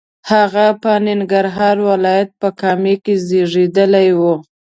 هغه 0.31 0.65
په 0.81 0.91
ننګرهار 1.07 1.77
ولایت 1.89 2.29
په 2.41 2.49
کامه 2.59 2.95
کې 3.03 3.13
زیږېدلی 3.27 4.09
و. 4.19 4.21